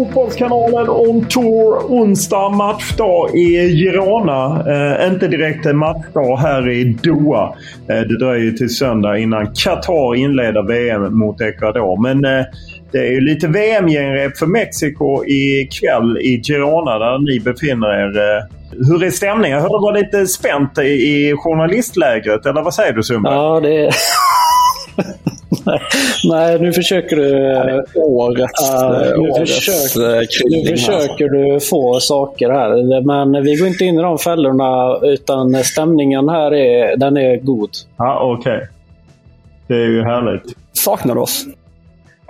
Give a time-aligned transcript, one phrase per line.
[0.00, 4.64] Fotbollskanalen on tour onsdag matchdag i Girona.
[4.68, 7.54] Eh, inte direkt en matchdag här i Doha.
[7.88, 12.02] Eh, det dröjer till söndag innan Qatar inleder VM mot Ecuador.
[12.02, 12.44] Men eh,
[12.92, 18.18] det är ju lite VM-genrep för Mexiko ikväll i Girona där ni befinner er.
[18.18, 18.44] Eh,
[18.88, 19.56] hur är stämningen?
[19.58, 22.46] Jag hörde det var lite spänt i, i journalistlägret.
[22.46, 23.34] Eller vad säger du Sundberg?
[23.34, 23.90] Ja, det.
[26.24, 27.52] Nej, nu försöker du...
[27.94, 33.00] Årets, Ja, eh, nu årets försöker, eh, nu försöker du få saker här.
[33.02, 37.70] Men vi går inte in i de fällorna utan stämningen här är, den är god.
[37.96, 38.68] Ja, okej.
[39.66, 40.42] Det är ju härligt.
[40.72, 41.44] Saknar du oss?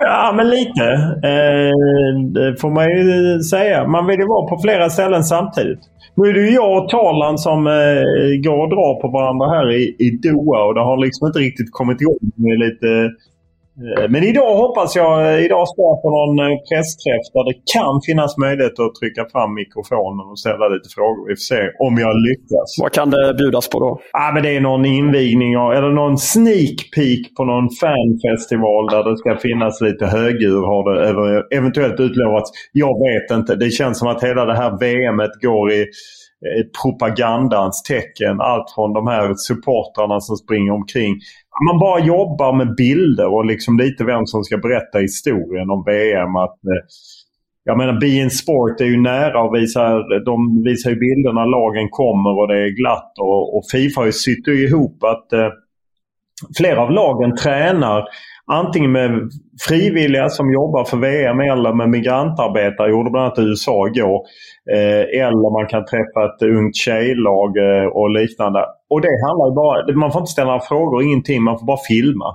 [0.03, 0.83] Ja, men lite.
[1.31, 3.87] Eh, det får man ju säga.
[3.87, 5.79] Man vill ju vara på flera ställen samtidigt.
[6.15, 8.03] Nu är det ju jag och Talan som eh,
[8.45, 11.71] går och drar på varandra här i, i Doha och det har liksom inte riktigt
[11.71, 12.19] kommit igång.
[12.35, 13.09] Med lite,
[14.09, 17.93] men idag hoppas jag, eh, idag ska jag på någon eh, pressträff där det kan
[18.07, 21.21] finnas möjlighet att trycka fram mikrofonen och ställa lite frågor.
[21.29, 22.69] Vi får se om jag lyckas.
[22.83, 23.91] Vad kan det bjudas på då?
[24.19, 29.15] Ja, men det är någon invigning eller någon sneak peek på någon fanfestival där det
[29.21, 32.49] ska finnas lite högur har det ev- eventuellt utlovats.
[32.83, 33.51] Jag vet inte.
[33.63, 38.35] Det känns som att hela det här VMet går i eh, propagandans tecken.
[38.51, 41.13] Allt från de här supportrarna som springer omkring.
[41.67, 46.35] Man bara jobbar med bilder och liksom lite vem som ska berätta historien om VM.
[46.35, 46.81] Att, eh,
[47.63, 51.89] jag menar, Be in Sport är ju nära och visar, de visar ju bilderna lagen
[51.89, 53.13] kommer och det är glatt.
[53.19, 55.49] Och, och Fifa har ju sytt ihop att eh,
[56.57, 58.03] flera av lagen tränar
[58.51, 59.11] antingen med
[59.67, 62.89] frivilliga som jobbar för VM eller med migrantarbetare.
[62.89, 64.19] gjorde bland annat USA igår.
[64.75, 68.59] Eh, eller man kan träffa ett ungt tjejlag eh, och liknande.
[68.89, 71.43] Och det handlar ju bara, man får inte ställa några frågor, ingenting.
[71.43, 72.29] Man får bara filma.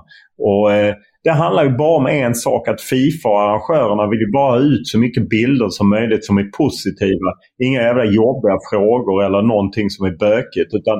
[0.47, 0.93] Och eh,
[1.23, 2.67] Det handlar ju bara om en sak.
[2.67, 6.37] Att Fifa och arrangörerna vill ju bara ha ut så mycket bilder som möjligt som
[6.37, 7.29] är positiva.
[7.65, 10.71] Inga jävla jobbiga frågor eller någonting som är bökigt.
[10.79, 10.97] Utan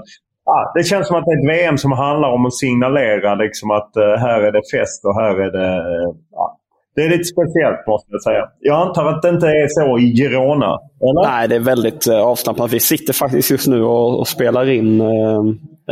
[0.49, 3.71] Ja, det känns som att det är ett VM som handlar om att signalera liksom
[3.71, 5.67] att eh, här är det fest och här är det...
[5.67, 6.57] Eh, ja.
[6.95, 8.43] Det är lite speciellt måste jag säga.
[8.59, 10.79] Jag antar att det inte är så i Girona.
[11.01, 11.29] Eller?
[11.31, 12.73] Nej, det är väldigt eh, avslappnat.
[12.73, 15.43] Vi sitter faktiskt just nu och, och spelar in eh,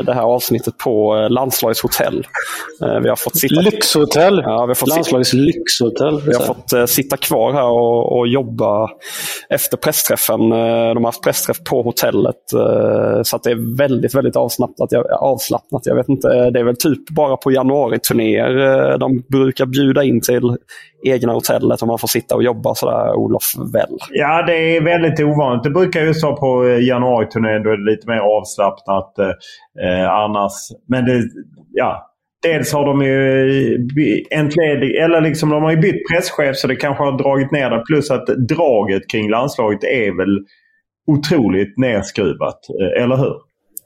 [0.03, 2.27] det här avsnittet på eh, landslagets hotell.
[2.83, 3.61] Eh, vi har fått sitta...
[3.61, 4.41] Lyxhotell!
[4.45, 6.21] Ja, vi har fått Landslagets lyxhotell.
[6.21, 8.89] Vi har fått eh, sitta kvar här och, och jobba
[9.49, 10.49] efter pressträffen.
[10.49, 12.35] De har haft pressträff på hotellet.
[13.23, 14.91] Så att det är väldigt, väldigt avslappnat.
[14.91, 15.81] Jag, avslappnat.
[15.85, 20.57] Jag vet inte, det är väl typ bara på januariturnéer de brukar bjuda in till
[21.09, 23.43] egna hotellet och man får sitta och jobba sådär, Olof
[23.73, 23.97] Väll.
[24.11, 25.63] Ja, det är väldigt ovanligt.
[25.63, 27.63] Det brukar ju så på eh, januariturnén.
[27.63, 29.29] Då är det lite mer avslappnat eh,
[30.01, 30.51] eh, annars.
[30.89, 31.21] Men det,
[31.73, 32.11] ja.
[32.43, 36.75] Dels har de ju by- entledig, eller liksom de har ju bytt presschef så det
[36.75, 37.83] kanske har dragit ner det.
[37.89, 40.39] Plus att draget kring landslaget är väl
[41.07, 42.59] otroligt nerskruvat.
[42.81, 43.33] eh, Eller hur?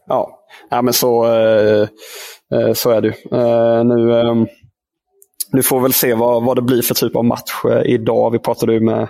[0.07, 0.29] Ja,
[0.69, 1.87] ja men så, eh,
[2.53, 3.13] eh, så är det ju.
[3.39, 4.11] Eh, nu,
[5.51, 8.31] nu får vi väl se vad, vad det blir för typ av match eh, idag.
[8.31, 9.07] Vi pratade ju med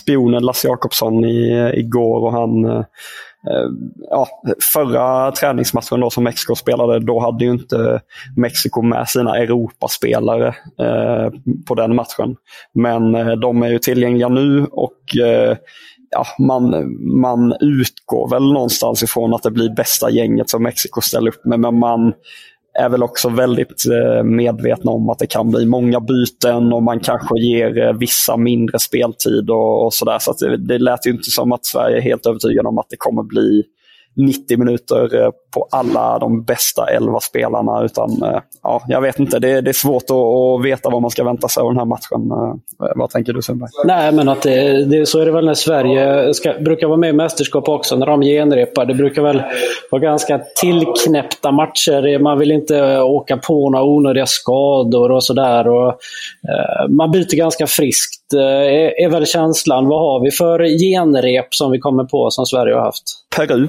[0.00, 2.84] spionen Lasse Jakobsson i, eh, igår och han, eh,
[4.10, 4.28] ja,
[4.72, 8.00] förra träningsmatchen då som Mexiko spelade, då hade ju inte
[8.36, 10.48] Mexiko med sina Europaspelare
[10.78, 11.32] eh,
[11.66, 12.36] på den matchen.
[12.74, 15.56] Men eh, de är ju tillgängliga nu och eh,
[16.10, 21.30] ja, man, man utgår väl någonstans ifrån att det blir bästa gänget som Mexiko ställer
[21.30, 21.60] upp med.
[21.60, 22.12] Men man
[22.78, 27.00] är väl också väldigt eh, medvetna om att det kan bli många byten och man
[27.00, 30.18] kanske ger eh, vissa mindre speltid och, och sådär.
[30.20, 32.90] Så, så det, det lät ju inte som att Sverige är helt övertygade om att
[32.90, 33.62] det kommer bli
[34.16, 37.84] 90 minuter eh, på alla de bästa 11 spelarna.
[37.84, 41.10] Utan, eh, ja, jag vet inte, det, det är svårt att, att, veta vad man
[41.10, 42.30] ska vänta sig av den här matchen.
[42.30, 43.70] Eh, vad tänker du Sundberg?
[43.84, 47.10] Nej, men att det, det, så är det väl när Sverige ska, brukar vara med
[47.10, 48.86] i mästerskap också, när de genrepar.
[48.86, 49.42] Det brukar väl
[49.90, 52.18] vara ganska tillknäppta matcher.
[52.18, 55.88] Man vill inte åka på några onödiga skador och sådär.
[55.88, 59.88] Eh, man byter ganska friskt, är, är väl känslan.
[59.88, 63.02] Vad har vi för genrep som vi kommer på som Sverige har haft?
[63.36, 63.68] Peru.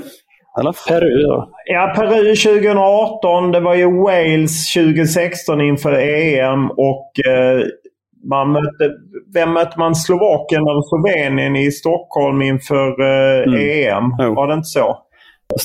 [0.59, 0.75] Eller?
[0.87, 1.49] Peru ja.
[1.65, 3.51] Ja, Peru 2018.
[3.51, 6.71] Det var ju Wales 2016 inför EM.
[6.71, 7.65] Och eh,
[8.29, 8.91] man mötte,
[9.33, 9.95] vem mötte man?
[9.95, 13.59] Slovakien eller Slovenien i Stockholm inför eh, mm.
[13.59, 14.03] EM?
[14.19, 14.35] Jo.
[14.35, 14.97] Var det inte så?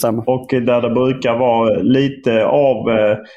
[0.03, 2.89] Det och där det brukar vara lite av...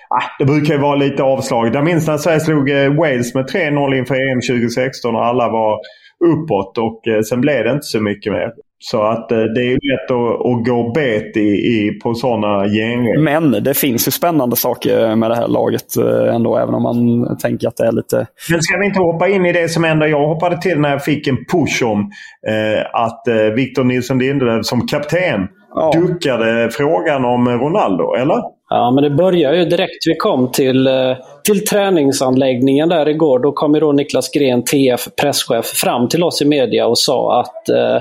[0.10, 1.75] Ah, det brukar vara lite avslag.
[1.75, 5.80] Jag minns när Sverige slog eh, Wales med 3-0 inför EM 2016 och alla var
[6.25, 8.51] uppåt och eh, sen blev det inte så mycket mer.
[8.80, 13.24] Så att eh, det är lätt att, att gå bet i, i, på sådana gäng.
[13.24, 17.38] Men det finns ju spännande saker med det här laget eh, ändå, även om man
[17.38, 18.28] tänker att det är lite...
[18.51, 21.04] Men ska vi inte hoppa in i det som ändå jag hoppade till när jag
[21.04, 22.12] fick en push om
[22.48, 23.24] eh, att
[23.56, 25.92] Victor Nilsson Lindelöf som kapten ja.
[25.95, 28.60] duckade frågan om Ronaldo, eller?
[28.71, 33.39] Ja, men det började ju direkt vi kom till, eh, till träningsanläggningen där igår.
[33.39, 37.39] Då kom ju då Niklas Gren, TF presschef, fram till oss i media och sa
[37.39, 37.95] att eh,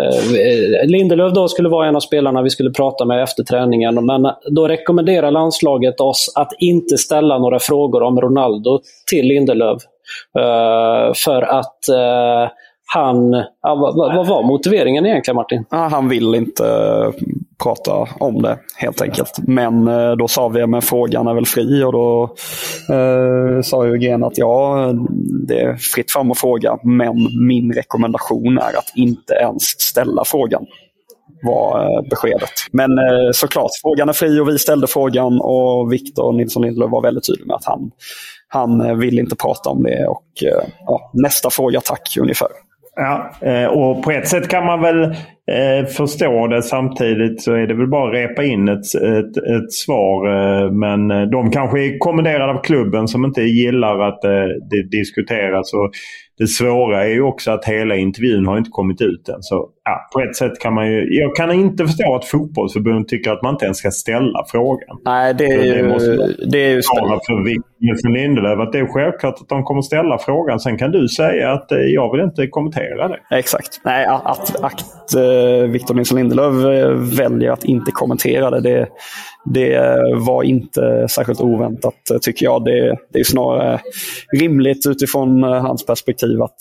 [0.00, 4.06] eh, Lindelöf då skulle vara en av spelarna vi skulle prata med efter träningen.
[4.06, 8.80] Men då rekommenderar landslaget oss att inte ställa några frågor om Ronaldo
[9.10, 9.82] till Lindelöf.
[10.38, 12.50] Eh, för att eh,
[12.86, 13.32] han...
[13.62, 15.64] Ja, vad, vad, var motiveringen egentligen Martin?
[15.70, 17.12] Ja, han vill inte eh,
[17.62, 19.38] prata om det helt enkelt.
[19.38, 22.34] Men eh, då sa vi att frågan är väl fri och då
[22.90, 24.92] eh, sa Eugen att ja,
[25.48, 26.78] det är fritt fram att fråga.
[26.82, 30.66] Men min rekommendation är att inte ens ställa frågan
[31.42, 32.50] var eh, beskedet.
[32.72, 32.90] Men
[33.32, 37.46] såklart, frågan är fri och vi ställde frågan och Victor Nilsson Lindelöf var väldigt tydlig
[37.46, 37.90] med att han,
[38.48, 40.06] han vill inte prata om det.
[40.06, 40.26] Och
[40.86, 42.48] ja, Nästa fråga tack ungefär.
[42.96, 45.02] Ja, eh, och på ett sätt kan man väl
[45.50, 46.62] eh, förstå det.
[46.62, 50.28] Samtidigt så är det väl bara att repa in ett, ett, ett svar.
[50.28, 54.22] Eh, men de kanske är kommenderade av klubben som inte gillar att
[54.70, 55.72] det diskuteras.
[55.72, 55.90] Och
[56.38, 59.42] det svåra är ju också att hela intervjun har inte kommit ut än.
[59.42, 61.18] Så ja, på ett sätt kan man ju...
[61.20, 64.98] Jag kan inte förstå att fotbollsförbundet tycker att man inte ens ska ställa frågan.
[65.04, 65.82] Nej, det är ju...
[65.82, 69.82] Det måste det är ju för Victor Lindelöf att det är självklart att de kommer
[69.82, 70.60] ställa frågan.
[70.60, 73.18] Sen kan du säga att eh, jag vill inte kommentera det.
[73.30, 73.80] Exakt.
[73.84, 74.84] Nej, att, att,
[75.16, 78.88] uh, Victor Nilsson Lindelöf eh, väljer att inte kommentera det, det,
[79.44, 82.64] det var inte särskilt oväntat tycker jag.
[82.64, 83.80] Det, det är snarare
[84.32, 86.58] rimligt utifrån hans perspektiv att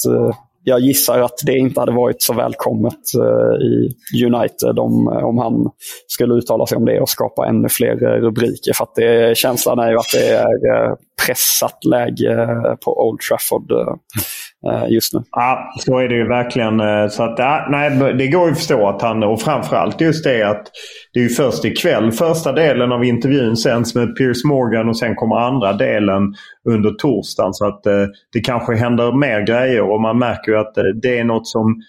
[0.63, 5.37] jag gissar att det inte hade varit så välkommet eh, i United om, eh, om
[5.37, 5.69] han
[6.07, 8.73] skulle uttala sig om det och skapa ännu fler eh, rubriker.
[8.73, 13.71] För att det, känslan är ju att det är pressat läge eh, på Old Trafford
[13.71, 15.19] eh, eh, just nu.
[15.31, 17.09] Ja, så är det ju verkligen.
[17.09, 20.43] Så att, ja, nej, det går ju att förstå att han, och framförallt just det
[20.43, 20.67] att
[21.13, 25.15] det är ju först ikväll första delen av intervjun sänds med Piers Morgan och sen
[25.15, 26.35] kommer andra delen
[26.69, 27.53] under torsdagen.
[27.53, 27.83] Så att
[28.33, 31.81] det kanske händer mer grejer och man märker ju att det är något som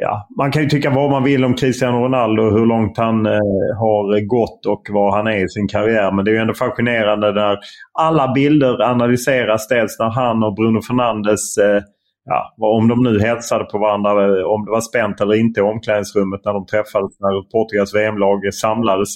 [0.00, 3.26] Ja, man kan ju tycka vad man vill om Cristiano Ronaldo och hur långt han
[3.26, 3.32] eh,
[3.78, 6.12] har gått och var han är i sin karriär.
[6.12, 7.58] Men det är ju ändå fascinerande när
[7.98, 9.68] alla bilder analyseras.
[9.68, 11.82] Dels när han och Bruno Fernandes eh,
[12.24, 15.62] ja, om de nu hälsade på varandra, eh, om det var spänt eller inte i
[15.62, 19.08] omklädningsrummet när de träffades när Portugals VM-lag samlades.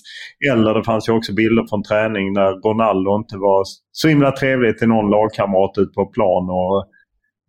[0.53, 4.79] Eller det fanns ju också bilder från träning när Ronaldo inte var så himla trevlig
[4.79, 6.45] till någon lagkamrat ute på plan.
[6.51, 6.85] Och,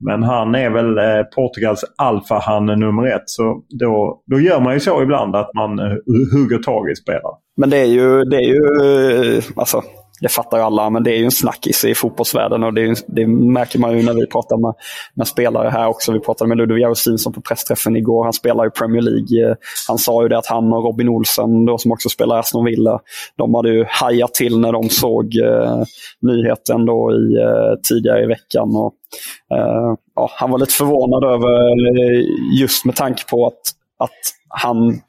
[0.05, 3.24] men han är väl eh, Portugals alfahanne nummer ett.
[3.25, 5.86] Så då, då gör man ju så ibland att man eh,
[6.34, 7.36] hugger tag i spelare.
[7.58, 9.81] Men det är ju, det är ju eh, alltså,
[10.22, 13.28] det fattar ju alla, men det är ju en snackis i fotbollsvärlden och det, det
[13.28, 14.74] märker man ju när vi pratar med,
[15.13, 16.12] med spelare här också.
[16.12, 18.24] Vi pratade med Ludvig Ausinsson på pressträffen igår.
[18.24, 19.56] Han spelar i Premier League.
[19.88, 23.00] Han sa ju det att han och Robin Olsen, då, som också spelar Aston Villa,
[23.38, 25.84] de hade ju hajat till när de såg eh,
[26.22, 28.75] nyheten då i, eh, tidigare i veckan.
[28.75, 28.94] Och,
[29.58, 32.25] eh, ja, han var lite förvånad över, eh,
[32.62, 33.62] just med tanke på att,
[33.98, 35.01] att han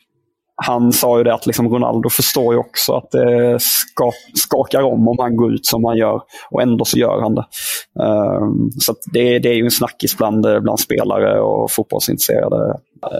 [0.56, 5.08] han sa ju det att liksom Ronaldo förstår ju också att det ska, skakar om
[5.08, 7.44] om han går ut som han gör och ändå så gör han det.
[8.02, 12.78] Um, så det, det, är ju en snackis bland, bland spelare och fotbollsintresserade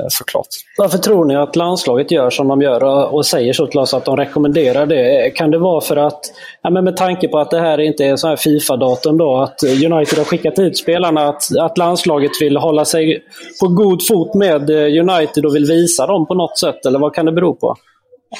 [0.08, 0.46] såklart.
[0.78, 4.04] Varför tror ni att landslaget gör som de gör och säger så till oss att
[4.04, 5.30] de rekommenderar det?
[5.34, 6.20] Kan det vara för att,
[6.62, 9.62] ja, men med tanke på att det här inte är så här Fifa-datum då, att
[9.62, 13.22] United har skickat hit spelarna, att, att landslaget vill hålla sig
[13.60, 16.86] på god fot med United och vill visa dem på något sätt?
[16.86, 17.76] Eller vad kan det bero på?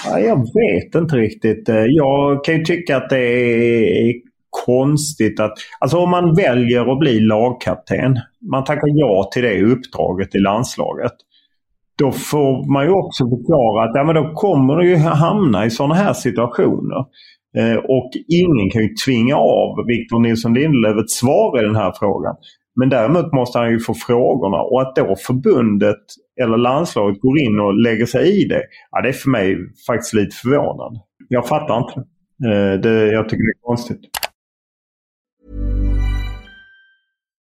[0.07, 1.69] Ja, jag vet inte riktigt.
[1.89, 4.13] Jag kan ju tycka att det är
[4.67, 5.53] konstigt att...
[5.79, 8.21] Alltså om man väljer att bli lagkapten.
[8.51, 11.13] Man tackar ja till det uppdraget i landslaget
[11.99, 15.71] då får man ju också förklara att ja, men då kommer du ju hamna i
[15.71, 17.05] sådana här situationer.
[17.59, 21.93] Eh, och ingen kan ju tvinga av Victor Nilsson Lindelöf ett svar i den här
[21.99, 22.35] frågan.
[22.77, 26.05] Men däremot måste han ju få frågorna och att då förbundet
[26.43, 28.63] eller landslaget går in och lägger sig i det.
[28.91, 29.57] Ja, det är för mig
[29.87, 31.01] faktiskt lite förvånande.
[31.29, 32.01] Jag fattar inte.
[32.49, 34.01] Eh, det jag tycker det är konstigt.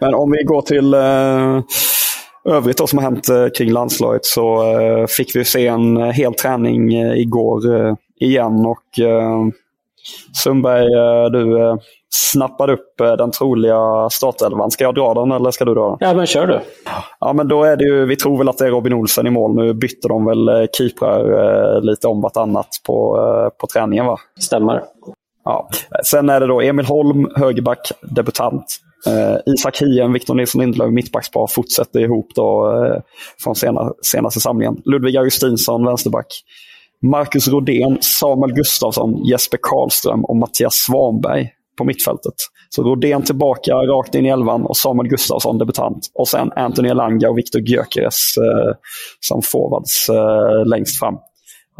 [0.00, 1.60] Men om vi går till eh,
[2.56, 6.34] övrigt då som har hänt eh, kring landslaget så eh, fick vi se en hel
[6.34, 7.62] träning igår
[8.20, 8.66] igen.
[8.66, 8.84] och
[10.44, 10.86] Sundberg,
[11.32, 11.78] du
[12.10, 14.70] snappade upp den troliga startelvan.
[14.70, 15.96] Ska jag dra den eller ska du dra den?
[16.00, 16.60] Ja, men kör du.
[17.20, 19.30] Ja, men då är det ju, vi tror väl att det är Robin Olsen i
[19.30, 19.54] mål.
[19.54, 23.18] Nu bytte de väl keeprar lite om vartannat på,
[23.60, 24.18] på träningen va?
[24.40, 24.82] Stämmer.
[25.44, 25.68] Ja.
[26.04, 28.80] Sen är det då Emil Holm, högerback, debutant.
[29.06, 33.02] Eh, Isak Hien, Victor Nilsson Lindelöf, mittbackspar, fortsätter ihop då, eh,
[33.42, 34.76] från sena, senaste samlingen.
[34.84, 36.26] Ludvig Augustinsson, vänsterback.
[37.02, 42.34] Marcus Rodén, Samuel Gustafsson, Jesper Karlström och Mattias Svanberg på mittfältet.
[42.68, 46.10] Så Rodén tillbaka rakt in i elvan och Samuel Gustafsson debutant.
[46.14, 48.74] Och sen Anthony Elanga och Viktor Gyökeres eh,
[49.20, 51.14] som forwards eh, längst fram.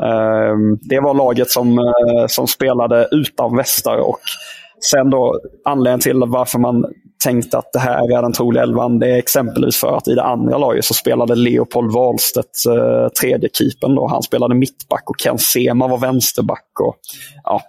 [0.03, 4.21] Eh, det var laget som, eh, som spelade utan västar och
[4.91, 6.85] sen då anledningen till varför man
[7.25, 8.99] tänkt att det här är den troliga elvan.
[8.99, 13.49] Det är exempelvis för att i det andra laget så spelade Leopold Wahlstedt eh, tredje
[13.53, 14.09] keepern då.
[14.09, 16.71] Han spelade mittback och Ken Sema var vänsterback.
[16.81, 16.97] Och,
[17.45, 17.61] ja,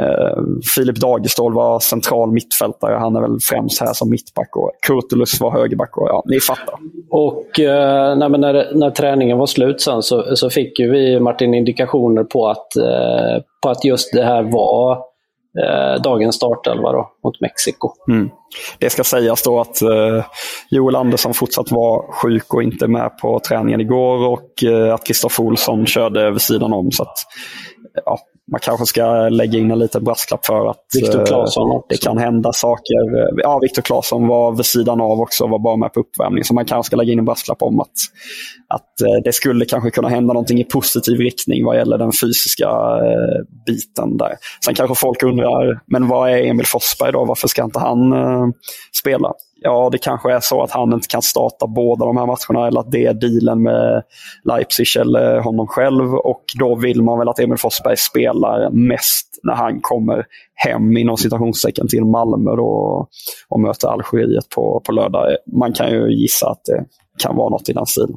[0.00, 0.42] eh,
[0.74, 2.96] Filip Dagestål var central mittfältare.
[2.98, 4.56] Han är väl främst här som mittback.
[4.56, 5.96] Och Kurtulus var högerback.
[5.96, 6.74] Och, ja, ni fattar.
[7.10, 12.24] Och eh, nej, när, när träningen var slut sen så, så fick vi Martin indikationer
[12.24, 15.11] på att, eh, på att just det här var
[15.60, 17.90] eh, dagens startelva då, mot Mexiko.
[18.08, 18.30] Mm.
[18.78, 20.24] Det ska sägas då att eh,
[20.70, 25.44] Joel Andersson fortsatt var sjuk och inte med på träningen igår och eh, att Kristoffer
[25.44, 26.90] Olsson körde vid sidan om.
[26.90, 27.14] Så att,
[28.04, 28.18] ja,
[28.50, 30.84] man kanske ska lägga in en liten brasklapp för att
[31.26, 32.96] Claesson eh, det kan hända saker.
[33.42, 36.44] Ja, Viktor Claesson var vid sidan av också och var bara med på uppvärmning.
[36.44, 37.92] Så man kanske ska lägga in en brasklapp om att,
[38.74, 42.68] att eh, det skulle kanske kunna hända någonting i positiv riktning vad gäller den fysiska
[42.68, 44.32] eh, biten där.
[44.64, 47.24] Sen kanske folk undrar, men vad är Emil Forsberg då?
[47.24, 48.46] Varför ska inte han eh,
[49.00, 49.32] spela?
[49.64, 52.80] Ja, det kanske är så att han inte kan starta båda de här matcherna eller
[52.80, 54.02] att det är dealen med
[54.44, 56.14] Leipzig eller honom själv.
[56.14, 61.16] Och då vill man väl att Emil Forsberg spelar mest när han kommer hem inom
[61.16, 63.06] citationstecken till Malmö då,
[63.48, 65.36] och möter Algeriet på, på lördag.
[65.52, 66.84] Man kan ju gissa att det
[67.18, 68.16] kan vara något i den stilen.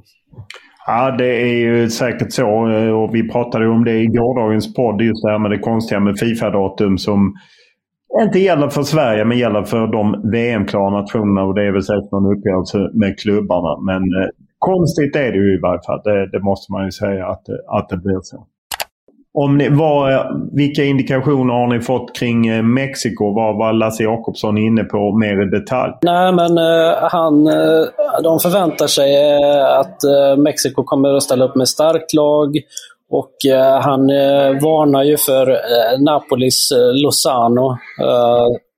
[0.87, 2.47] Ja, det är ju säkert så.
[2.95, 5.01] Och vi pratade om det i gårdagens podd.
[5.01, 7.33] Just det här med det konstiga med Fifa-datum som
[8.23, 11.43] inte gäller för Sverige men gäller för de VM-klara nationerna.
[11.43, 13.81] Och det är väl säkert någon uppgörelse med klubbarna.
[13.89, 16.01] Men eh, konstigt är det ju i varje fall.
[16.03, 17.45] Det, det måste man ju säga att,
[17.77, 18.47] att det blir så.
[19.37, 23.33] Om ni, vad, vilka indikationer har ni fått kring eh, Mexiko?
[23.33, 25.93] Vad var Lasse Jakobsson inne på mer i detalj?
[26.01, 27.87] Nej, men uh, han, uh,
[28.23, 29.97] de förväntar sig uh, att
[30.37, 32.57] Mexiko kommer att ställa upp med starkt lag.
[33.09, 33.35] Och
[33.81, 34.07] han
[34.61, 35.57] varnar ju för
[36.03, 36.71] Napolis
[37.03, 37.77] Lozano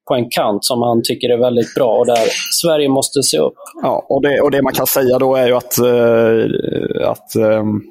[0.07, 2.17] på en kant som han tycker är väldigt bra och där
[2.61, 3.53] Sverige måste se upp.
[3.83, 5.79] Ja, och det, och det man kan säga då är ju att,
[7.03, 7.81] att um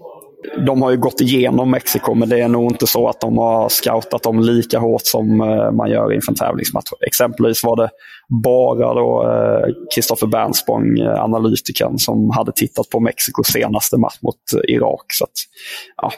[0.66, 3.68] de har ju gått igenom Mexiko, men det är nog inte så att de har
[3.68, 6.90] scoutat dem lika hårt som eh, man gör inför en tävlingsmatch.
[7.06, 7.90] Exempelvis var det
[8.28, 14.64] bara då eh, Kristoffer Bernspång, eh, analytikern, som hade tittat på Mexikos senaste match mot
[14.68, 15.04] Irak.
[15.08, 15.30] Så att,
[15.96, 16.12] ja,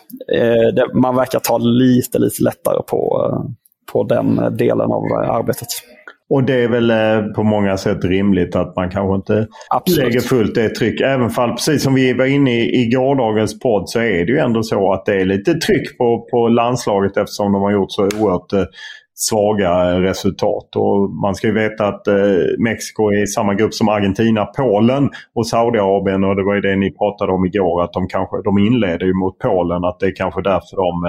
[0.73, 3.33] det, man verkar ta lite, lite lättare på,
[3.93, 5.69] på den delen av arbetet.
[6.31, 10.05] Och det är väl eh, på många sätt rimligt att man kanske inte Absolut.
[10.05, 11.01] lägger fullt det tryck.
[11.01, 14.39] Även fall, precis som vi var inne i, i gårdagens podd, så är det ju
[14.39, 18.03] ändå så att det är lite tryck på, på landslaget eftersom de har gjort så
[18.03, 18.65] oerhört eh,
[19.15, 20.77] svaga resultat.
[20.77, 22.15] Och man ska ju veta att eh,
[22.59, 26.25] Mexiko är i samma grupp som Argentina, Polen och Saudiarabien.
[26.25, 29.15] Och det var ju det ni pratade om igår, att de, kanske, de inleder ju
[29.15, 29.85] mot Polen.
[29.85, 31.05] Att det är kanske därför de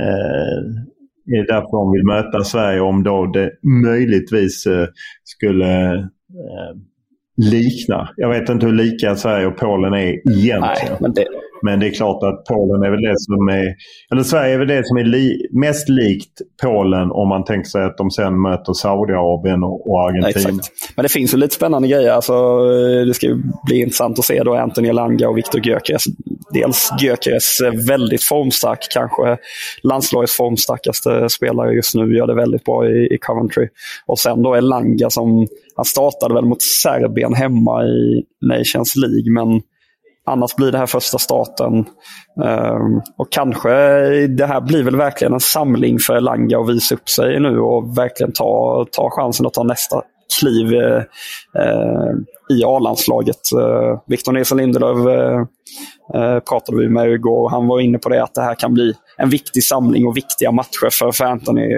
[0.00, 0.92] eh,
[1.24, 4.86] det är därför de vill möta Sverige om då det möjligtvis eh,
[5.24, 6.76] skulle eh,
[7.36, 8.08] likna.
[8.16, 10.60] Jag vet inte hur lika Sverige och Polen är egentligen.
[10.60, 11.26] Nej, men, det
[11.62, 13.74] men det är klart att Polen är väl det som är...
[14.12, 17.84] Eller Sverige är väl det som är li, mest likt Polen om man tänker sig
[17.84, 20.60] att de sen möter Saudiarabien och, och Argentina.
[20.62, 22.12] Ja, men det finns ju lite spännande grejer.
[22.12, 22.64] Alltså,
[23.04, 23.26] det ska
[23.66, 26.04] bli intressant att se då Anthony Elanga och Viktor Gyökeres.
[26.52, 29.36] Dels Gyökeres väldigt formstark, kanske
[29.82, 32.16] landslagets formstarkaste spelare just nu.
[32.16, 33.68] Gör det väldigt bra i, i Coventry.
[34.06, 35.46] Och sen då Elanga som
[35.76, 39.62] han startade väl mot Serbien hemma i Nations League, men
[40.26, 41.84] annars blir det här första starten.
[42.44, 43.70] Ehm, och kanske
[44.26, 47.98] det här blir väl verkligen en samling för Elanga att visa upp sig nu och
[47.98, 50.02] verkligen ta, ta chansen att ta nästa
[50.40, 51.02] kliv eh,
[52.50, 53.40] i A-landslaget.
[53.56, 55.06] Uh, Victor Nilsson Lindelöf
[56.14, 57.42] eh, pratade vi med igår.
[57.44, 60.16] och Han var inne på det att det här kan bli en viktig samling och
[60.16, 61.68] viktiga matcher för, för Anthony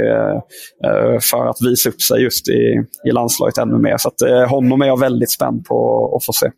[1.30, 3.96] för att visa upp sig just i, i landslaget ännu mer.
[3.96, 6.50] Så att, honom är jag väldigt spänd på att få se.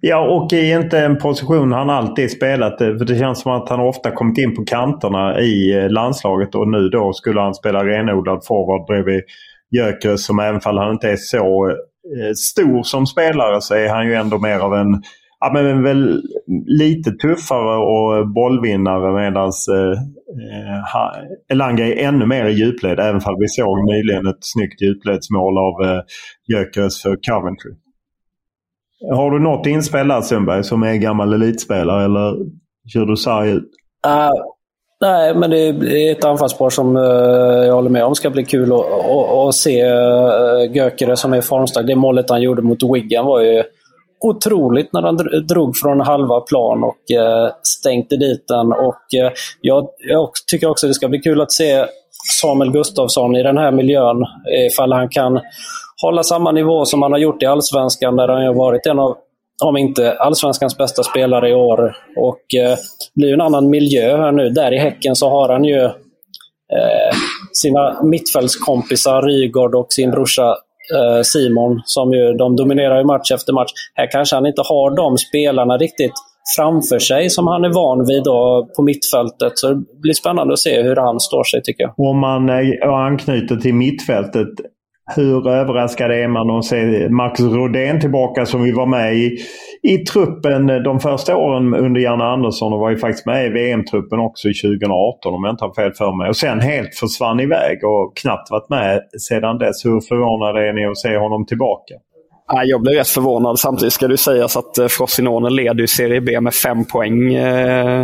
[0.00, 2.80] Ja, och i inte en position han alltid spelat.
[2.80, 6.54] Eh, för det känns som att han ofta kommit in på kanterna i eh, landslaget
[6.54, 9.22] och nu då skulle han spela renodlad forward bredvid
[9.70, 14.06] Gyökeres som även om han inte är så eh, stor som spelare så är han
[14.06, 15.02] ju ändå mer av en
[15.40, 16.22] ja, men väl
[16.66, 19.98] lite tuffare och bollvinnare medan eh,
[21.52, 23.00] Elanga är ännu mer i djupled.
[23.00, 26.02] Även om vi såg nyligen ett snyggt djupledsmål av eh,
[26.48, 27.87] Gyökeres för Coventry.
[29.14, 32.36] Har du något inspelat, Sundberg som är gammal elitspelare eller
[32.92, 33.70] kör du sarg ut?
[34.06, 34.30] Uh,
[35.00, 38.72] Nej, men det är ett anfallspar som uh, jag håller med om ska bli kul
[38.72, 41.86] att, se uh, Gökere som är formstark.
[41.86, 43.62] Det målet han gjorde mot Wigan var ju
[44.20, 48.72] otroligt när han drog från halva plan och uh, stänkte dit den.
[48.72, 49.30] Och, uh,
[49.60, 51.84] jag, jag tycker också det ska bli kul att se
[52.40, 54.24] Samuel Gustafsson i den här miljön.
[54.66, 55.40] Ifall han kan
[56.02, 59.16] hålla samma nivå som han har gjort i Allsvenskan där han har varit en av
[59.64, 61.96] om inte allsvenskans bästa spelare i år.
[62.16, 62.78] Och eh,
[63.14, 64.50] blir en annan miljö här nu.
[64.50, 67.16] Där i Häcken så har han ju eh,
[67.52, 70.48] sina mittfältskompisar Rygaard och sin brorsa
[70.94, 73.70] eh, Simon som ju, de dominerar ju match efter match.
[73.94, 76.14] Här kanske han inte har de spelarna riktigt
[76.56, 79.52] framför sig som han är van vid då på mittfältet.
[79.54, 81.94] Så det blir spännande att se hur han står sig tycker jag.
[81.96, 84.48] Om man eh, anknyter till mittfältet.
[85.16, 89.38] Hur överraskad är man att se Max Rodén tillbaka som vi var med i,
[89.82, 94.18] i truppen de första åren under Janne Andersson och var ju faktiskt med i VM-truppen
[94.18, 96.28] också i 2018 om jag inte har fel för mig.
[96.28, 99.84] Och sen helt försvann iväg och knappt varit med sedan dess.
[99.84, 101.94] Hur förvånade är ni att se honom tillbaka?
[102.64, 103.58] Jag blev rätt förvånad.
[103.58, 108.00] Samtidigt ska det sägas att Frossinone Frosinone leder Serie B med fem poäng eh,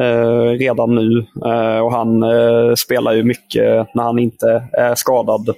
[0.00, 1.26] eh, redan nu.
[1.46, 5.50] Eh, och Han eh, spelar ju mycket när han inte är skadad.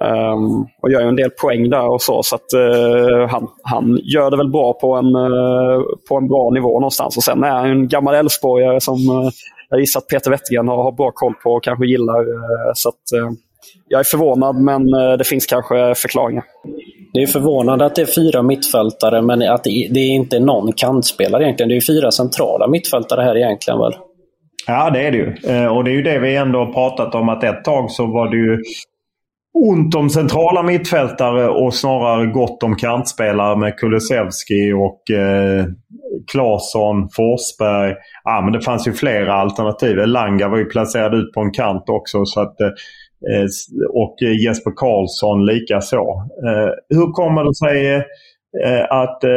[0.00, 2.22] Um, och gör ju en del poäng där och så.
[2.22, 6.50] Så att, uh, han, han gör det väl bra på en, uh, på en bra
[6.50, 7.16] nivå någonstans.
[7.16, 9.30] Och sen är han en gammal Elfsborgare som uh,
[9.70, 12.24] jag gissar att Peter Wettergren har, har bra koll på och kanske gillar.
[12.74, 13.34] så att,
[13.88, 16.44] jag är förvånad, men det finns kanske förklaringar.
[17.12, 21.44] Det är förvånande att det är fyra mittfältare, men att det är inte någon kantspelare
[21.44, 21.68] egentligen.
[21.68, 23.92] Det är fyra centrala mittfältare här egentligen väl?
[24.66, 25.26] Ja, det är det ju.
[25.68, 28.30] Och det är ju det vi ändå har pratat om att ett tag så var
[28.30, 28.62] det ju
[29.54, 35.64] ont om centrala mittfältare och snarare gott om kantspelare med Kulusevski och eh,
[36.32, 37.94] Claesson, Forsberg.
[38.24, 39.96] Ja, men det fanns ju flera alternativ.
[39.96, 42.24] Langa var ju placerad ut på en kant också.
[42.24, 43.46] Så att, eh, eh
[43.94, 45.96] och Jesper Karlsson likaså.
[46.46, 47.94] Eh, hur kommer det sig
[48.64, 49.30] eh, att eh,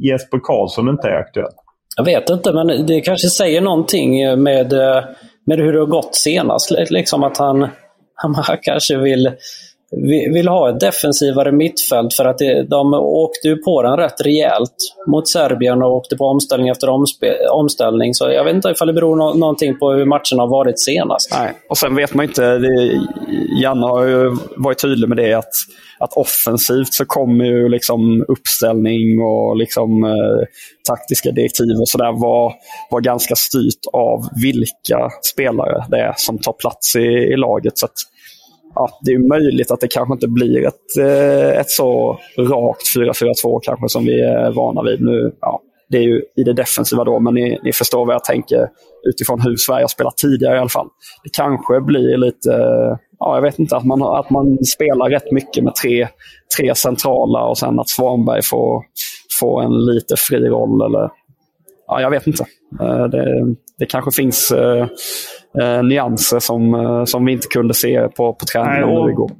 [0.00, 1.52] Jesper Karlsson inte är aktuell?
[1.96, 5.04] Jag vet inte, men det kanske säger någonting med, eh,
[5.46, 6.70] med hur det har gått senast.
[6.90, 7.68] Liksom att han
[8.18, 9.30] han kanske vill,
[10.34, 14.76] vill ha ett defensivare mittfält för att det, de åkte ju på den rätt rejält
[15.06, 16.88] mot Serbien och åkte på omställning efter
[17.50, 18.14] omställning.
[18.14, 21.30] Så jag vet inte ifall det beror no någonting på hur matchen har varit senast.
[21.38, 22.58] Nej, och sen vet man inte.
[22.58, 23.00] Det,
[23.62, 25.52] Janne har ju varit tydlig med det att,
[25.98, 30.46] att offensivt så kommer ju liksom uppställning och liksom eh,
[30.88, 32.52] taktiska direktiv och sådär vara
[32.90, 37.78] var ganska styrt av vilka spelare det är som tar plats i, i laget.
[37.78, 37.94] Så att,
[38.78, 43.60] ja, det är möjligt att det kanske inte blir ett, eh, ett så rakt 4-4-2
[43.62, 45.32] kanske som vi är vana vid nu.
[45.40, 45.60] Ja,
[45.90, 48.68] det är ju i det defensiva då, men ni, ni förstår vad jag tänker
[49.08, 50.88] utifrån hur Sverige har spelat tidigare i alla fall.
[51.24, 52.50] Det kanske blir lite,
[53.18, 56.08] ja, jag vet inte, att man, att man spelar rätt mycket med tre,
[56.58, 58.82] tre centrala och sen att Svanberg får,
[59.40, 60.82] får en lite fri roll.
[60.82, 61.10] Eller,
[61.86, 62.44] ja, jag vet inte.
[62.80, 64.86] Eh, det, det kanske finns eh,
[65.60, 69.30] eh, nyanser som, eh, som vi inte kunde se på, på träningen nu igår.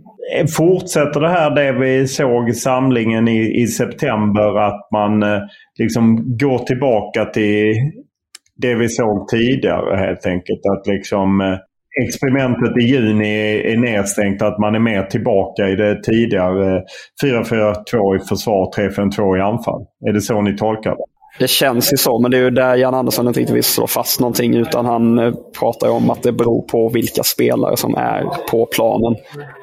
[0.57, 5.41] Fortsätter det här det vi såg i samlingen i, i september att man eh,
[5.79, 7.75] liksom går tillbaka till
[8.57, 10.61] det vi såg tidigare helt enkelt.
[10.73, 11.59] Att liksom eh,
[12.05, 14.43] experimentet i juni är nedstängt.
[14.43, 16.83] Att man är mer tillbaka i det tidigare
[17.23, 19.87] 4-4-2 i försvar, 3-5-2 i anfall.
[20.09, 21.18] Är det så ni tolkar det?
[21.39, 23.87] Det känns ju så, men det är ju där Jan Andersson inte riktigt vill slå
[23.87, 24.57] fast någonting.
[24.57, 29.17] Utan han eh, pratar om att det beror på vilka spelare som är på planen.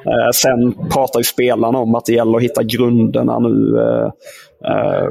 [0.06, 4.10] Eh, sen pratar ju spelarna om att det gäller att hitta grunderna nu eh,
[4.72, 5.08] eh,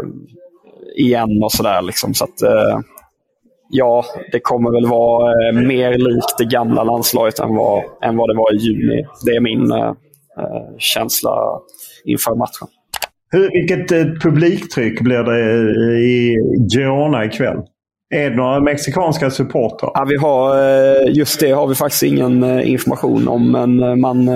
[0.95, 1.81] igen och sådär.
[1.81, 2.13] Liksom.
[2.13, 2.79] Så att, eh,
[3.69, 8.29] ja, det kommer väl vara eh, mer likt det gamla landslaget än vad, än vad
[8.29, 9.05] det var i juni.
[9.25, 9.93] Det är min eh,
[10.39, 11.59] eh, känsla
[12.05, 12.67] inför matchen.
[13.31, 15.39] Hur, vilket eh, publiktryck blir det
[15.99, 16.37] i
[16.73, 17.57] Girona ikväll?
[18.15, 19.91] Är det några mexikanska supportrar?
[19.93, 24.29] Ja, vi har, eh, just det har vi faktiskt ingen eh, information om, men man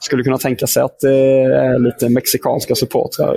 [0.00, 3.36] skulle kunna tänka sig att det är lite mexikanska supportrar.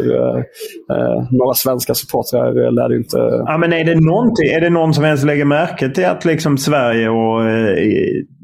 [1.37, 3.17] Några svenska supportrar lär det inte...
[3.45, 7.09] Ja, men är, det är det någon som ens lägger märke till att liksom Sverige
[7.09, 7.41] och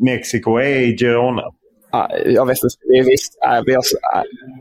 [0.05, 1.43] Mexiko är i Girona?
[1.95, 2.75] Ah, jag vet inte.
[2.89, 3.37] Det är visst.
[3.41, 3.83] Ah, vi har.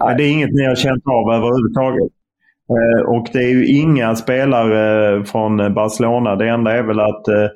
[0.01, 2.13] Ah, det är inget ni har känt av överhuvudtaget.
[2.75, 6.37] Eh, och det är ju inga spelare eh, från Barcelona.
[6.37, 7.49] Det enda är väl att eh,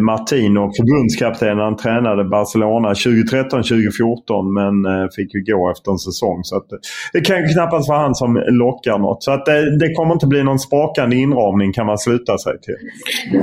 [0.00, 6.40] Martino, förbundskapten, han tränade Barcelona 2013-2014 men eh, fick ju gå efter en säsong.
[6.42, 6.78] Så att, eh,
[7.12, 9.22] det kan ju knappast vara han som lockar något.
[9.22, 12.76] Så att det, det kommer inte bli någon sprakande inramning kan man sluta sig till.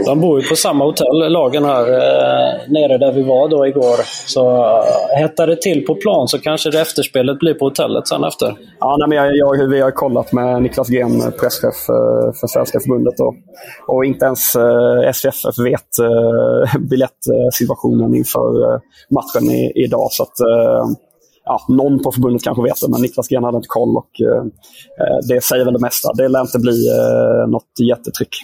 [0.05, 1.85] De bor ju på samma hotell, lagen här
[2.69, 3.97] nere där vi var då igår.
[4.27, 4.43] Så
[5.17, 8.47] hettar det till på plan så kanske det efterspelet blir på hotellet sen efter.
[8.79, 11.85] Ja, nej, men jag, jag, vi har kollat med Niklas Gren, presschef
[12.39, 13.19] för Svenska förbundet.
[13.19, 13.35] Och,
[13.95, 14.39] och inte ens
[15.13, 15.89] SVFF vet
[16.25, 20.07] Eh, biljettsituationen inför eh, matchen i, idag.
[20.11, 20.83] Så att, eh,
[21.45, 23.97] ja, någon på förbundet kanske vet det, men Niklas Gren hade inte koll.
[23.97, 24.43] Och, eh,
[25.01, 26.13] eh det säger väl det mesta.
[26.13, 28.35] Det lär inte bli eh, något jättetryck.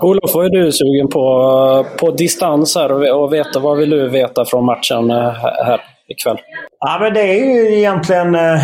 [0.00, 3.60] Olof, vad är du sugen på på distans här och, och veta?
[3.60, 5.80] Vad vill du veta från matchen här
[6.14, 6.36] ikväll?
[6.80, 8.34] Ja, men det är ju egentligen...
[8.34, 8.60] Eh,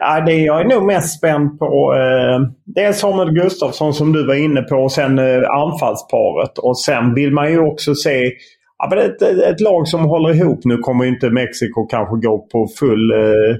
[0.00, 1.94] ja, det jag är nog mest spänd på.
[1.94, 6.58] Eh, dels Samuel Gustafsson som du var inne på och sen eh, anfallsparet.
[6.58, 8.30] Och sen vill man ju också se
[8.78, 10.60] ja, men ett, ett lag som håller ihop.
[10.64, 13.56] Nu kommer inte Mexiko kanske gå på full eh,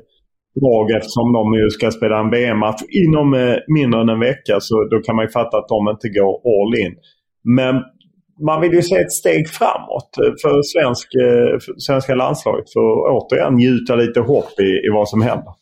[0.61, 4.55] drag eftersom de ju ska spela en VM-match inom eh, mindre än en vecka.
[4.61, 6.95] Så då kan man ju fatta att de inte går all in.
[7.57, 7.75] Men
[8.46, 10.11] man vill ju se ett steg framåt
[10.42, 12.72] för, svensk, eh, för svenska landslaget.
[12.72, 15.53] För att återigen njuta lite hopp i, i vad som händer.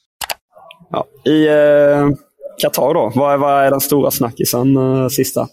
[0.91, 2.09] Ja, i, eh,
[2.63, 3.13] Qatar då.
[3.15, 5.47] Vad, vad är den stora snackisen eh, sista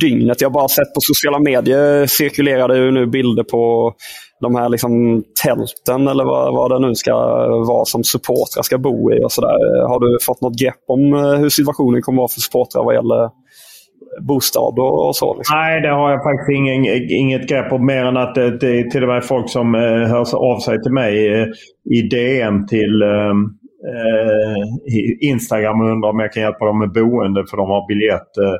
[0.00, 0.40] dygnet?
[0.40, 3.94] Jag har bara sett på sociala medier cirkulerar det ju nu bilder på
[4.40, 7.14] de här liksom tälten eller vad, vad det nu ska
[7.66, 9.24] vara som supportrar ska bo i.
[9.24, 9.88] och så där.
[9.88, 12.94] Har du fått något grepp om eh, hur situationen kommer att vara för supportrar vad
[12.94, 13.30] gäller
[14.20, 15.34] bostad och, och så?
[15.34, 15.56] Liksom.
[15.56, 18.82] Nej, det har jag faktiskt ingen, inget grepp om mer än att det, det är
[18.82, 21.46] till och med folk som eh, hör av sig till mig eh,
[21.90, 23.44] i DM till ehm,
[23.92, 28.36] eh, Instagram och undrar om jag kan hjälpa dem med boende för de har biljett.
[28.44, 28.56] Eh,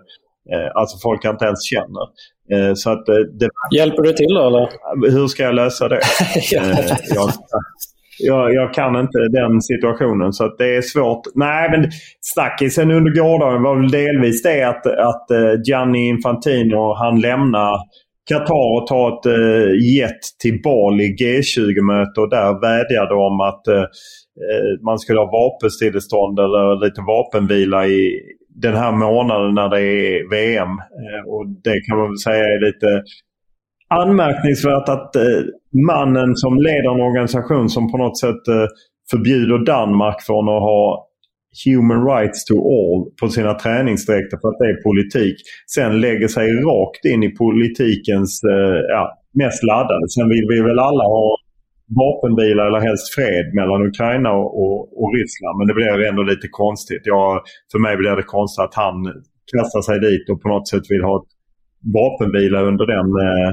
[0.55, 2.05] eh alltså folk jag inte ens känner.
[2.53, 4.69] Eh, så att det, Hjälper du till då eller?
[5.11, 6.01] Hur ska jag lösa det?
[6.51, 6.65] jag,
[8.19, 11.21] jag, jag, kan inte den situationen så att det är svårt.
[11.35, 17.21] Nej, men snackisen under gårdagen var väl delvis det att, att eh, Gianni Infantino han
[17.21, 17.77] lämnar
[18.29, 23.85] Qatar och tar ett eh, jet till Bali G20-möte och där vädjade om att eh,
[24.85, 28.21] man skulle ha vapenstillestånd eller lite vapenvila i
[28.55, 30.75] den här månaden när det är VM.
[31.27, 33.03] Och Det kan man väl säga är lite
[34.03, 35.41] anmärkningsvärt att eh,
[35.87, 38.67] mannen som leder en organisation som på något sätt eh,
[39.11, 41.09] förbjuder Danmark från att ha
[41.65, 45.37] human rights to all på sina träningsdräkter för att det är politik.
[45.75, 50.09] Sen lägger sig rakt in i politikens eh, ja, mest laddade.
[50.09, 51.37] Sen vill vi väl alla ha
[52.03, 55.55] vapenvila eller helst fred mellan Ukraina och, och, och Ryssland.
[55.59, 57.03] Men det blir ändå lite konstigt.
[57.05, 58.97] Jag, för mig blir det konstigt att han
[59.53, 61.25] kastar sig dit och på något sätt vill ha
[61.99, 63.51] vapenvila under den eh,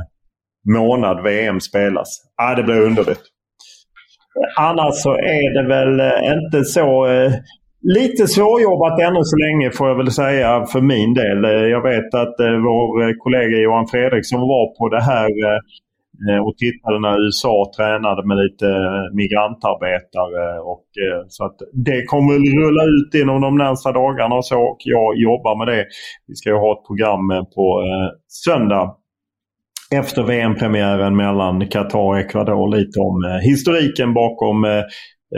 [0.70, 2.08] månad VM spelas.
[2.36, 3.22] Ah, det blir underligt.
[4.58, 7.06] Annars så är det väl eh, inte så...
[7.06, 7.32] Eh,
[7.82, 11.46] lite svårjobbat ännu så länge får jag väl säga för min del.
[11.46, 15.30] Eh, jag vet att eh, vår kollega Johan Fredriksson var på det här
[16.46, 18.68] och tittade när USA tränade med lite
[19.14, 20.60] migrantarbetare.
[20.60, 20.86] Och,
[21.28, 25.56] så att det kommer rulla ut inom de närmsta dagarna och så och jag jobbar
[25.58, 25.86] med det.
[26.28, 27.66] Vi ska ju ha ett program på
[28.46, 28.96] söndag
[29.96, 34.72] efter VM-premiären mellan Qatar och Ecuador lite om eh, historiken bakom eh,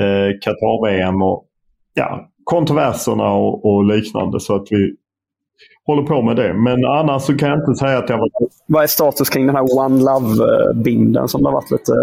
[0.03, 1.45] eh, Qatar-VM och
[1.93, 4.39] ja, kontroverserna och, och, liknande.
[4.39, 4.95] Så att vi
[5.85, 6.53] håller på med det.
[6.53, 8.29] Men annars så kan jag inte säga att jag var...
[8.67, 11.93] Vad är status kring den här One Love-binden som det har varit lite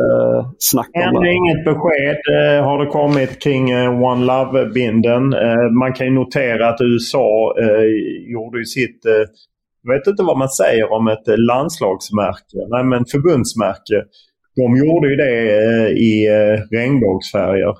[0.58, 1.02] snack om?
[1.02, 2.16] Ännu inget besked
[2.64, 5.34] har det kommit kring One Love-binden.
[5.78, 7.54] Man kan ju notera att USA
[8.28, 9.02] gjorde sitt
[9.82, 12.58] jag vet inte vad man säger om ett eh, landslagsmärke.
[12.68, 13.98] Nej men förbundsmärke.
[14.56, 17.74] De gjorde ju det eh, i eh, regnbågsfärger.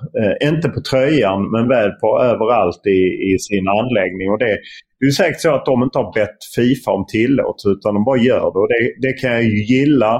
[0.49, 4.27] Inte på tröjan men väl på överallt i, i sin anläggning.
[4.31, 4.57] Och det,
[4.99, 8.17] det är säkert så att de inte har bett Fifa om tillåtelse utan de bara
[8.17, 8.59] gör det.
[8.63, 10.13] Och det, det kan jag ju gilla.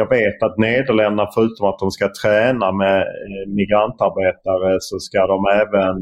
[0.00, 3.06] Jag vet att Nederländerna förutom att de ska träna med
[3.58, 5.98] migrantarbetare så ska de även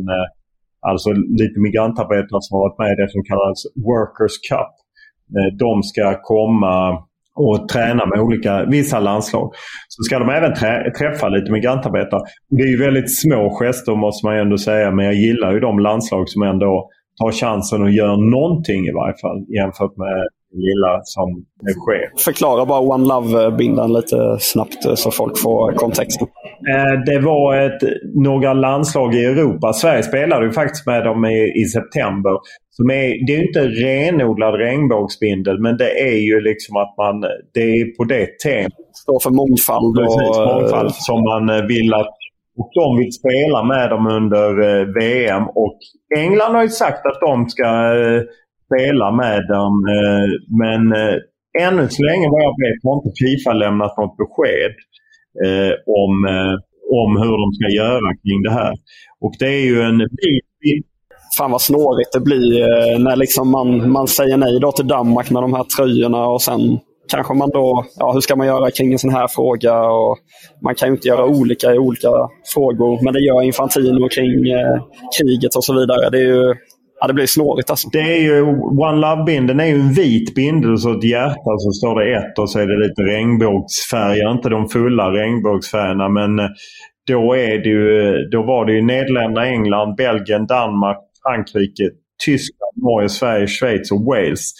[0.88, 1.09] Alltså
[1.42, 3.59] lite migrantarbetare som har varit med i det som kallas
[3.90, 4.72] Workers Cup.
[5.37, 7.05] Eh, de ska komma
[7.37, 9.51] och träna med olika, vissa landslag.
[9.88, 12.21] Så ska de även trä, träffa lite migrantarbetare.
[12.51, 15.79] Det är ju väldigt små gester måste man ändå säga men jag gillar ju de
[15.79, 16.88] landslag som ändå
[17.21, 21.45] tar chansen och gör någonting i varje fall jämfört med lilla som
[21.81, 22.23] sker.
[22.25, 26.29] Förklara bara One Love-bindan lite snabbt eh, så folk får kontexten.
[26.68, 27.83] Eh, det var ett,
[28.14, 29.73] några landslag i Europa.
[29.73, 32.33] Sverige spelade ju faktiskt med dem i, i september.
[32.70, 37.20] Som är, det är inte renodlad regnbågsbindel men det är ju liksom att man,
[37.55, 38.73] det är på det temat.
[39.03, 39.96] Står för mångfald.
[39.96, 42.16] Precis, och, mångfald som man eh, vill att
[42.59, 44.49] och de vill spela med dem under
[45.01, 45.44] VM.
[45.49, 45.79] Och
[46.16, 47.68] England har ju sagt att de ska
[48.66, 49.73] spela med dem.
[49.96, 50.27] Eh,
[50.62, 51.16] men eh,
[51.66, 54.75] ännu så länge vad jag vet har inte Fifa lämnat något besked
[55.45, 56.55] eh, om, eh,
[57.01, 58.75] om hur de ska göra kring det här.
[59.21, 60.87] Och det är ju en bit
[61.38, 65.31] Fan vad snårigt det blir eh, när liksom man, man säger nej då till Danmark
[65.31, 66.79] med de här tröjorna och sen
[67.11, 69.81] kanske man då, ja hur ska man göra kring en sån här fråga?
[69.81, 70.19] Och
[70.62, 72.09] man kan ju inte göra olika i olika
[72.55, 74.83] frågor, men det gör Infantino kring eh,
[75.19, 76.11] kriget och så vidare.
[76.11, 76.55] Det är ju
[77.01, 77.89] Ja, det blir snårigt alltså.
[77.93, 78.43] Det är ju,
[78.89, 82.39] One Love-bindeln är ju en vit bindel och så ett hjärta så står det ett
[82.39, 84.31] och så är det lite regnbågsfärger.
[84.31, 86.47] Inte de fulla regnbågsfärgerna men eh,
[87.07, 91.85] då, är det ju, då var det ju Nederländerna, England, Belgien, Danmark, Frankrike,
[92.25, 94.53] Tyskland, Norge, Sverige, Schweiz och Wales.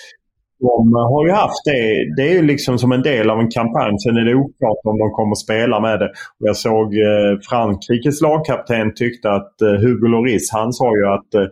[0.61, 1.81] De har ju haft det.
[2.17, 3.99] Det är ju liksom som en del av en kampanj.
[3.99, 6.09] Sen är det oklart om de kommer att spela med det.
[6.39, 11.35] Och jag såg eh, Frankrikes lagkapten tyckte att eh, Hugo Lloris, han sa ju att
[11.35, 11.49] eh,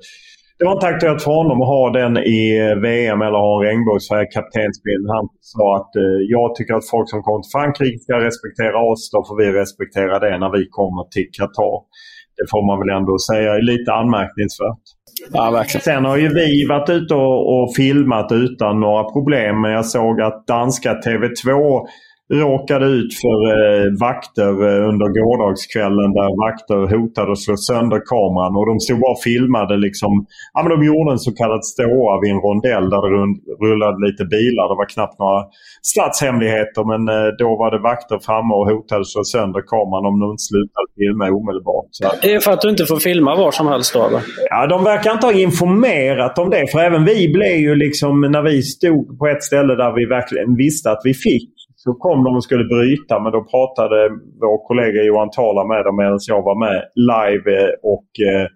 [0.58, 2.42] det var inte aktuellt för honom att ha den i
[2.86, 5.04] VM eller ha en regnbågsfärgad kaptensbild.
[5.16, 9.02] Han sa att eh, jag tycker att folk som kommer till Frankrike ska respektera oss.
[9.14, 11.78] Då får vi respektera det när vi kommer till Qatar.
[12.38, 14.84] Det får man väl ändå säga är lite anmärkningsvärt.
[15.32, 15.82] Ja, verkligen.
[15.82, 19.60] Sen har ju vi varit ute och, och filmat utan några problem.
[19.60, 21.80] Men jag såg att danska TV2
[22.34, 28.56] råkade ut för eh, vakter eh, under gårdagskvällen där vakter hotade att slå sönder kameran.
[28.58, 29.74] Och de stod bara och filmade.
[29.86, 30.12] Liksom,
[30.54, 33.10] ja, men de gjorde en så kallad ståa vid en rondell där det
[33.64, 34.64] rullade lite bilar.
[34.70, 35.40] Det var knappt några
[35.92, 40.16] stadshemligheter men eh, då var det vakter framme och hotade att slå sönder kameran om
[40.22, 41.88] de inte slutade filma omedelbart.
[41.96, 44.22] Så Det är för att du inte får filma var som helst då eller?
[44.50, 46.64] Ja, de verkar inte ha informerat om det.
[46.72, 50.56] För även vi blev ju liksom, när vi stod på ett ställe där vi verkligen
[50.56, 51.57] visste att vi fick
[51.88, 53.98] då kom de och skulle bryta men då pratade
[54.40, 56.78] vår kollega Johan Tala med dem medan jag var med
[57.10, 58.46] live eh, och eh,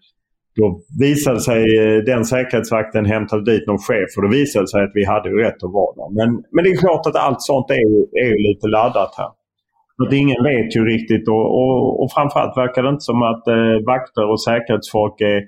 [0.58, 0.64] då
[1.04, 4.94] visade sig eh, den säkerhetsvakten hämtade dit någon chef och då visade det sig att
[4.94, 6.10] vi hade rätt att vara där.
[6.18, 7.86] Men, men det är klart att allt sånt är
[8.26, 9.32] är lite laddat här.
[9.96, 13.44] För att ingen vet ju riktigt och, och, och framförallt verkar det inte som att
[13.48, 15.40] eh, vakter och säkerhetsfolk är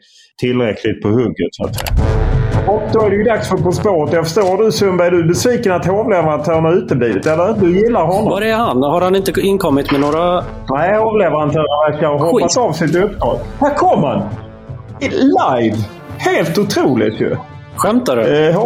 [0.42, 2.43] tillräckligt på hugget så att säga.
[2.66, 4.12] Och då är det ju dags för På spåret.
[4.12, 7.54] Jag förstår du Sundberg, du är besviken att hovleverantören har uteblivit, eller?
[7.60, 8.24] Du gillar honom?
[8.30, 8.82] Var är han?
[8.82, 10.44] Har han inte inkommit med några...
[10.70, 13.38] Nej, hovleverantören verkar ha hoppat av sitt uppdrag.
[13.60, 14.22] Här kom han!
[15.00, 15.76] Live!
[16.18, 17.36] Helt otroligt ju.
[17.76, 18.48] Skämtar du?
[18.48, 18.64] Eh,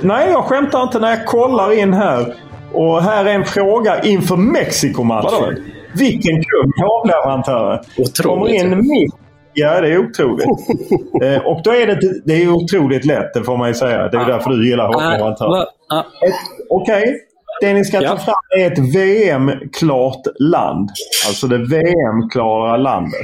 [0.00, 2.34] Nej, jag skämtar inte när jag kollar in här.
[2.72, 5.56] Och här är en fråga inför Mexikomatchen.
[5.94, 7.78] Vilken kung hovleverantören.
[7.98, 8.62] Otroligt.
[8.62, 9.14] Kommer in mitt
[9.54, 10.46] Ja, det är otroligt.
[11.22, 14.08] eh, och då är det, det är otroligt lätt, det får man ju säga.
[14.08, 14.94] Det är därför du gillar va-
[15.88, 16.00] ja.
[16.00, 16.34] Ett-
[16.70, 17.16] Okej.
[17.60, 18.16] Det ni ska ta Ja.
[18.16, 20.90] fram är ett VM-klart land.
[21.26, 23.20] Alltså det VM-klara landet.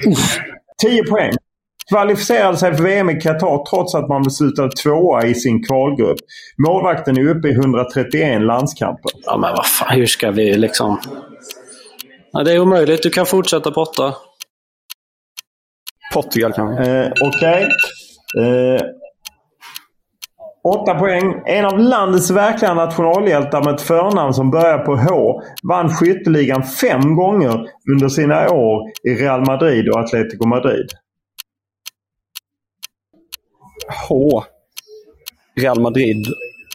[0.83, 1.33] 10 poäng.
[1.91, 6.19] Kvalificerade sig för VM i Qatar trots att man beslutade tvåa i sin kvalgrupp.
[6.67, 9.11] Målvakten är uppe i 131 landskamper.
[9.25, 11.01] Ja, men vad fan, hur ska vi liksom...
[12.33, 13.03] Ja, det är omöjligt.
[13.03, 14.15] Du kan fortsätta på åtta.
[16.15, 16.85] Portugal kanske.
[16.85, 17.69] Eh, Okej.
[18.41, 18.83] Eh,
[20.65, 21.43] åtta poäng.
[21.47, 27.17] En av landets verkliga nationalhjältar med ett förnamn som börjar på H vann skytteligan fem
[27.17, 30.87] gånger under sina år i Real Madrid och Atletico Madrid.
[34.09, 34.43] H.
[35.57, 36.27] Real Madrid.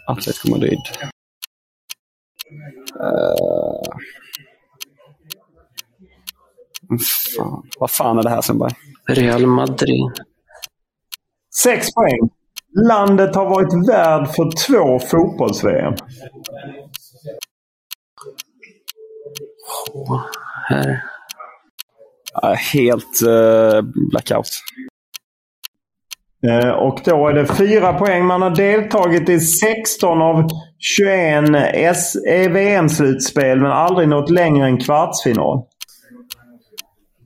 [0.08, 0.80] Atletico Madrid.
[3.00, 3.98] Uh...
[7.38, 7.64] Fan.
[7.80, 8.74] Vad fan är det här Sundberg?
[9.10, 10.12] Real Madrid.
[11.64, 12.30] Sex poäng.
[12.88, 15.94] Landet har varit värd för två fotbolls-VM.
[20.70, 21.04] Här.
[22.42, 24.48] Ja, helt uh, blackout.
[26.48, 28.26] Eh, Och då är det fyra poäng.
[28.26, 30.48] Man har deltagit i 16 av
[30.80, 35.64] 21 S- eh, VM-slutspel men aldrig nått längre än kvartsfinal.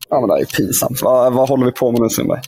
[0.10, 1.02] Ja, men det här är pinsamt.
[1.02, 2.42] Vad, vad håller vi på med nu Sundberg?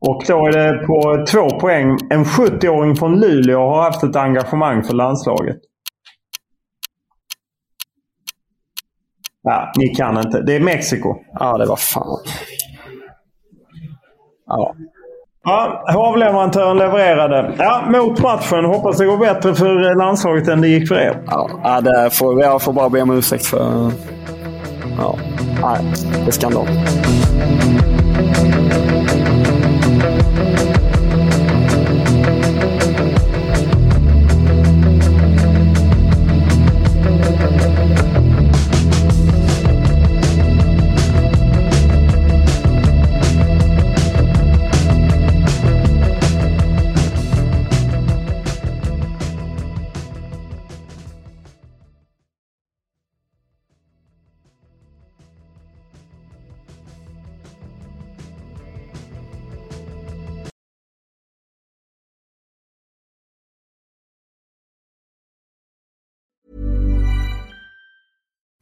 [0.00, 1.98] Och då är det på två poäng.
[2.10, 5.56] En 70-åring från Luleå har haft ett engagemang för landslaget.
[9.42, 10.42] Ja, ni kan inte.
[10.42, 11.14] Det är Mexiko.
[11.32, 12.18] Ja, det var fan.
[14.46, 14.74] Ja.
[15.44, 17.52] Ja, hovleverantören levererade.
[17.58, 18.64] Ja, mot matchen.
[18.64, 21.22] Hoppas det går bättre för landslaget än det gick för er.
[21.26, 23.92] Ja, det får, jag får bara be om ursäkt för...
[24.98, 25.16] Ja,
[26.24, 26.66] det är skandal.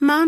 [0.08, 0.27] Mom